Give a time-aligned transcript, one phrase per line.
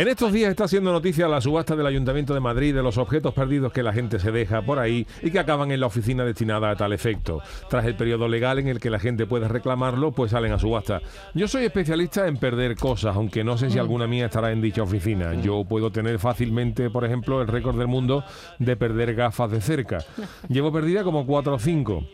[0.00, 3.34] En estos días está haciendo noticia la subasta del Ayuntamiento de Madrid de los objetos
[3.34, 6.70] perdidos que la gente se deja por ahí y que acaban en la oficina destinada
[6.70, 7.42] a tal efecto.
[7.68, 11.02] Tras el periodo legal en el que la gente puede reclamarlo, pues salen a subasta.
[11.34, 13.80] Yo soy especialista en perder cosas, aunque no sé si mm.
[13.80, 15.34] alguna mía estará en dicha oficina.
[15.34, 18.24] Yo puedo tener fácilmente, por ejemplo, el récord del mundo
[18.58, 19.98] de perder gafas de cerca.
[20.48, 22.06] Llevo perdida como cuatro o cinco.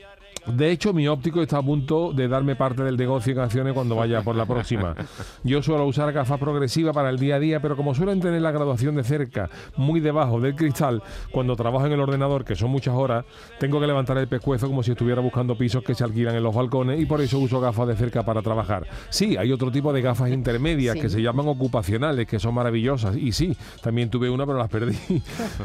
[0.46, 3.96] De hecho, mi óptico está a punto de darme parte del negocio de canciones cuando
[3.96, 4.94] vaya por la próxima.
[5.42, 8.52] Yo suelo usar gafas progresivas para el día a día, pero como suelen tener la
[8.52, 12.94] graduación de cerca, muy debajo del cristal, cuando trabajo en el ordenador, que son muchas
[12.94, 13.24] horas,
[13.58, 16.54] tengo que levantar el pescuezo como si estuviera buscando pisos que se alquilan en los
[16.54, 18.86] balcones y por eso uso gafas de cerca para trabajar.
[19.10, 23.16] Sí, hay otro tipo de gafas intermedias que se llaman ocupacionales, que son maravillosas.
[23.16, 24.96] Y sí, también tuve una, pero las perdí.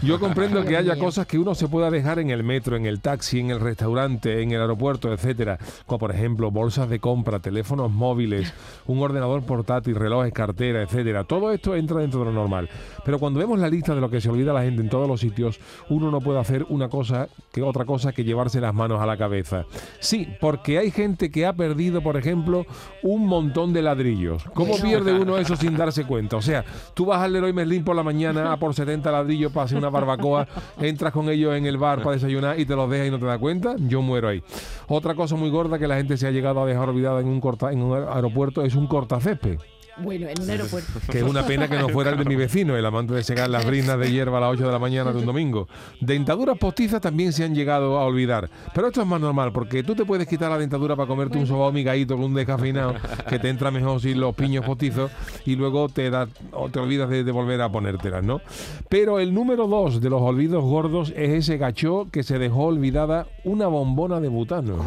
[0.01, 2.99] Yo comprendo que haya cosas que uno se pueda dejar en el metro, en el
[2.99, 7.91] taxi, en el restaurante, en el aeropuerto, etcétera, como por ejemplo bolsas de compra, teléfonos
[7.91, 8.53] móviles,
[8.87, 11.23] un ordenador portátil, relojes, cartera, etcétera.
[11.23, 12.69] Todo esto entra dentro de lo normal.
[13.03, 15.19] Pero cuando vemos la lista de lo que se olvida la gente en todos los
[15.19, 15.59] sitios,
[15.89, 19.17] uno no puede hacer una cosa que otra cosa que llevarse las manos a la
[19.17, 19.65] cabeza.
[19.99, 22.65] Sí, porque hay gente que ha perdido, por ejemplo,
[23.03, 24.43] un montón de ladrillos.
[24.53, 26.37] ¿Cómo pierde uno eso sin darse cuenta?
[26.37, 26.63] O sea,
[26.93, 29.89] tú vas al Leroy Merlin por la mañana a por 70 ladrillos para hacer una
[29.89, 30.47] barbacoa,
[30.79, 33.25] entras con ellos en el bar para desayunar y te los dejas y no te
[33.25, 34.43] das cuenta, yo muero ahí.
[34.87, 38.07] Otra cosa muy gorda que la gente se ha llegado a dejar olvidada en un,
[38.09, 39.59] aeropuerto es un cortacésped.
[40.03, 40.91] Bueno, en un aeropuerto.
[41.09, 43.49] Que es una pena que no fuera el de mi vecino, el amante de secar
[43.49, 45.67] las brinas de hierba a las 8 de la mañana de un domingo.
[45.99, 48.49] Dentaduras postizas también se han llegado a olvidar.
[48.73, 51.47] Pero esto es más normal, porque tú te puedes quitar la dentadura para comerte un
[51.47, 52.95] sobao migadito con un descafeinado,
[53.27, 55.11] que te entra mejor sin los piños postizos,
[55.45, 58.41] y luego te, da, te olvidas de, volver a ponértelas, ¿no?
[58.89, 63.27] Pero el número dos de los olvidos gordos es ese gachó que se dejó olvidada
[63.43, 64.77] una bombona de butano.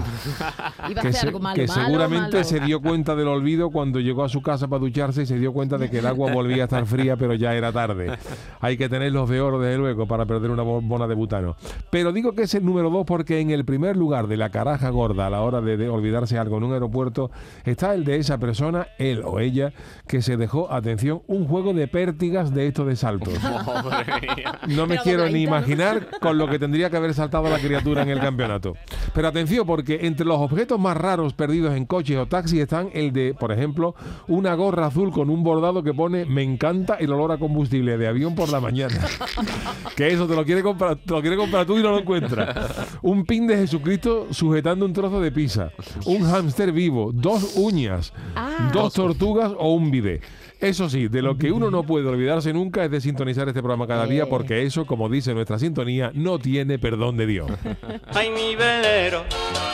[1.02, 1.12] que,
[1.54, 5.26] que seguramente se dio cuenta del olvido cuando llegó a su casa para duchar y
[5.26, 8.16] se dio cuenta de que el agua volvía a estar fría, pero ya era tarde.
[8.60, 11.56] Hay que tenerlos de oro, desde luego, para perder una bombona de butano.
[11.90, 14.88] Pero digo que es el número dos porque en el primer lugar de la caraja
[14.88, 17.30] gorda a la hora de, olvidarse algo en un aeropuerto
[17.64, 19.72] está el de esa persona, él o ella,
[20.08, 23.34] que se dejó, atención, un juego de pértigas de estos de saltos.
[24.68, 28.08] No me quiero ni imaginar con lo que tendría que haber saltado la criatura en
[28.08, 28.74] el campeonato.
[29.12, 33.12] Pero atención, porque entre los objetos más raros perdidos en coches o taxis están el
[33.12, 33.94] de, por ejemplo,
[34.26, 38.06] una gorra azul con un bordado que pone me encanta el olor a combustible de
[38.06, 38.98] avión por la mañana.
[39.96, 42.98] que eso te lo quiere comprar, te lo quiere comprar tú y no lo encuentras.
[43.02, 45.70] Un pin de Jesucristo sujetando un trozo de pizza,
[46.06, 48.70] un hámster vivo, dos uñas, ah.
[48.72, 50.20] dos tortugas o un bidé.
[50.60, 53.86] Eso sí, de lo que uno no puede olvidarse nunca es de sintonizar este programa
[53.86, 57.50] cada día, porque eso, como dice nuestra sintonía, no tiene perdón de Dios.
[58.14, 59.73] Ay, mi velero, velero